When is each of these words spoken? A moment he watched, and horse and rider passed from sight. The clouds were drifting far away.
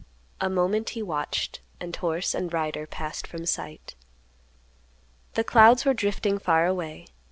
A 0.39 0.49
moment 0.49 0.89
he 0.97 1.03
watched, 1.03 1.59
and 1.79 1.95
horse 1.95 2.33
and 2.33 2.51
rider 2.51 2.87
passed 2.87 3.27
from 3.27 3.45
sight. 3.45 3.93
The 5.35 5.43
clouds 5.43 5.85
were 5.85 5.93
drifting 5.93 6.39
far 6.39 6.65
away. 6.65 7.05